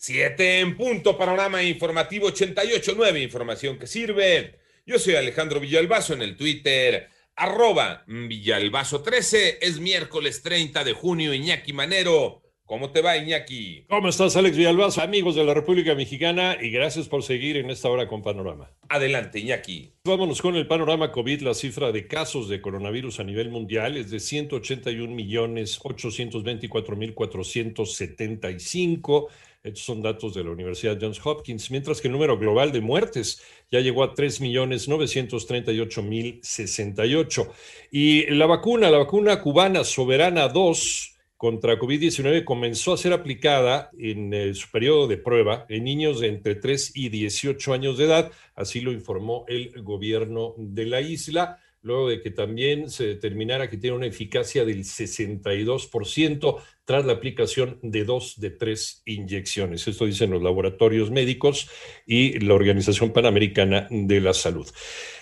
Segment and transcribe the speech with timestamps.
[0.00, 4.54] Siete en punto, panorama informativo 88.9, información que sirve.
[4.86, 9.58] Yo soy Alejandro Villalbazo en el Twitter, arroba Villalbazo13.
[9.60, 12.44] Es miércoles 30 de junio, Iñaki Manero.
[12.64, 13.86] ¿Cómo te va, Iñaki?
[13.88, 15.02] ¿Cómo estás, Alex Villalbazo?
[15.02, 18.70] Amigos de la República Mexicana, y gracias por seguir en esta hora con Panorama.
[18.88, 19.94] Adelante, Iñaki.
[20.04, 21.40] Vámonos con el panorama COVID.
[21.40, 27.14] La cifra de casos de coronavirus a nivel mundial es de 181 millones 824 mil
[27.14, 29.28] 475.
[29.62, 33.42] Estos son datos de la Universidad Johns Hopkins, mientras que el número global de muertes
[33.70, 37.52] ya llegó a 3 millones 938 mil 68.
[37.90, 44.34] Y la vacuna, la vacuna cubana Soberana 2 contra COVID-19 comenzó a ser aplicada en
[44.34, 48.32] eh, su periodo de prueba en niños de entre 3 y 18 años de edad,
[48.54, 53.76] así lo informó el gobierno de la isla, luego de que también se determinara que
[53.76, 59.86] tiene una eficacia del 62% tras la aplicación de dos de tres inyecciones.
[59.86, 61.68] Esto dicen los laboratorios médicos
[62.06, 64.66] y la Organización Panamericana de la Salud.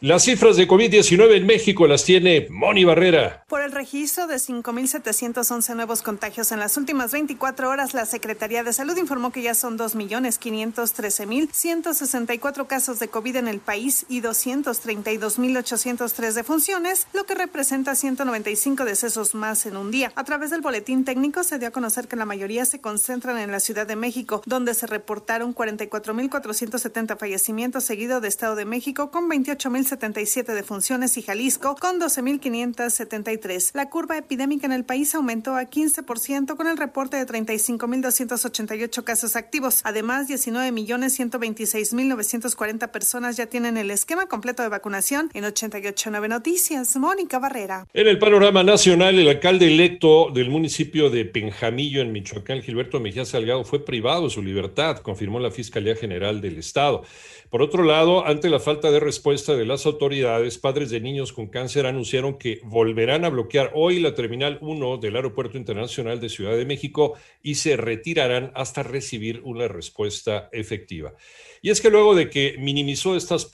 [0.00, 3.44] Las cifras de COVID-19 en México las tiene Moni Barrera.
[3.46, 8.72] Por el registro de 5.711 nuevos contagios en las últimas 24 horas, la Secretaría de
[8.72, 17.06] Salud informó que ya son 2.513.164 casos de COVID en el país y 232.803 defunciones,
[17.12, 20.10] lo que representa 195 decesos más en un día.
[20.16, 23.52] A través del boletín técnico se dio a conocer que la mayoría se concentran en
[23.52, 29.28] la Ciudad de México, donde se reportaron 44.470 fallecimientos, seguido de Estado de México con
[29.28, 33.72] 28.000 77 defunciones y Jalisco con 12.573.
[33.74, 39.36] La curva epidémica en el país aumentó a 15% con el reporte de 35.288 casos
[39.36, 39.82] activos.
[39.84, 46.96] Además, 19.126.940 personas ya tienen el esquema completo de vacunación en 889 Noticias.
[46.96, 47.86] Mónica Barrera.
[47.92, 53.24] En el panorama nacional, el alcalde electo del municipio de Penjamillo en Michoacán, Gilberto Mejía
[53.24, 57.02] Salgado, fue privado de su libertad, confirmó la Fiscalía General del Estado.
[57.50, 61.48] Por otro lado, ante la falta de respuesta de las autoridades, padres de niños con
[61.48, 66.56] cáncer anunciaron que volverán a bloquear hoy la Terminal 1 del Aeropuerto Internacional de Ciudad
[66.56, 71.14] de México y se retirarán hasta recibir una respuesta efectiva.
[71.60, 73.44] Y es que luego de que minimizó estas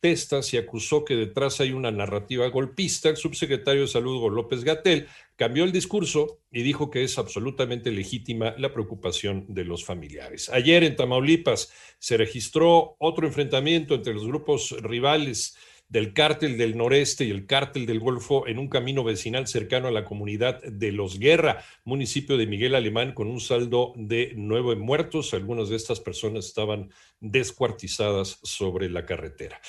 [0.00, 5.08] protestas y acusó que detrás hay una narrativa golpista, el subsecretario de Salud, López Gatel,
[5.36, 10.50] cambió el discurso y dijo que es absolutamente legítima la preocupación de los familiares.
[10.50, 15.56] Ayer en Tamaulipas se registró otro enfrentamiento entre los grupos rivales
[15.88, 19.90] del cártel del noreste y el cártel del Golfo en un camino vecinal cercano a
[19.90, 25.32] la comunidad de Los Guerra, municipio de Miguel Alemán, con un saldo de nueve muertos.
[25.34, 26.90] Algunas de estas personas estaban
[27.20, 29.60] descuartizadas sobre la carretera.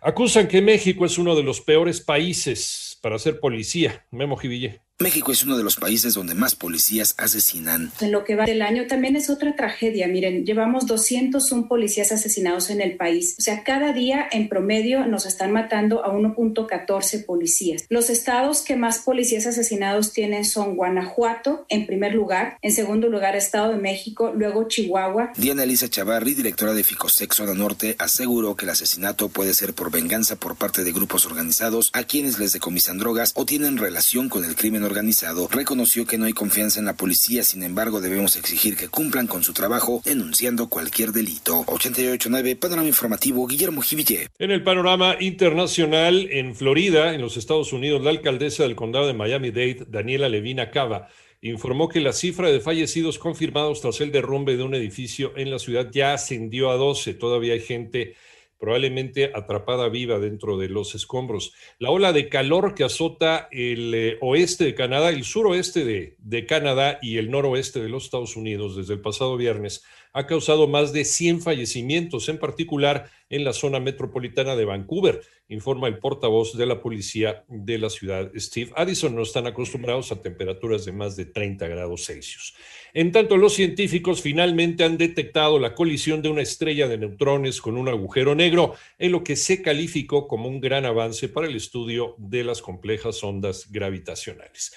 [0.00, 4.06] Acusan que México es uno de los peores países para ser policía.
[4.10, 4.85] Memo Jiville.
[4.98, 7.92] México es uno de los países donde más policías asesinan.
[8.00, 10.08] En lo que va del año también es otra tragedia.
[10.08, 13.36] Miren, llevamos 201 policías asesinados en el país.
[13.38, 17.84] O sea, cada día en promedio nos están matando a 1.14 policías.
[17.90, 22.56] Los estados que más policías asesinados tienen son Guanajuato, en primer lugar.
[22.62, 25.30] En segundo lugar, Estado de México, luego Chihuahua.
[25.36, 29.90] Diana Elisa Chavarri, directora de Ficosex Zona Norte, aseguró que el asesinato puede ser por
[29.90, 34.46] venganza por parte de grupos organizados a quienes les decomisan drogas o tienen relación con
[34.46, 38.76] el crimen organizado, reconoció que no hay confianza en la policía, sin embargo debemos exigir
[38.76, 41.64] que cumplan con su trabajo denunciando cualquier delito.
[41.66, 44.28] 889 Panorama Informativo Guillermo Jiville.
[44.38, 49.14] En el panorama internacional, en Florida, en los Estados Unidos, la alcaldesa del condado de
[49.14, 51.08] Miami-Dade, Daniela Levina Cava,
[51.42, 55.58] informó que la cifra de fallecidos confirmados tras el derrumbe de un edificio en la
[55.58, 57.14] ciudad ya ascendió a 12.
[57.14, 58.16] Todavía hay gente
[58.58, 61.52] probablemente atrapada viva dentro de los escombros.
[61.78, 66.46] La ola de calor que azota el eh, oeste de Canadá, el suroeste de, de
[66.46, 70.94] Canadá y el noroeste de los Estados Unidos desde el pasado viernes ha causado más
[70.94, 76.66] de 100 fallecimientos, en particular en la zona metropolitana de Vancouver, informa el portavoz de
[76.66, 79.14] la policía de la ciudad, Steve Addison.
[79.14, 82.54] No están acostumbrados a temperaturas de más de 30 grados Celsius.
[82.94, 87.76] En tanto, los científicos finalmente han detectado la colisión de una estrella de neutrones con
[87.76, 92.14] un agujero negro, en lo que se calificó como un gran avance para el estudio
[92.18, 94.72] de las complejas ondas gravitacionales.